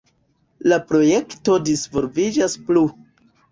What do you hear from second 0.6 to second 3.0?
La projekto disvolviĝas plu.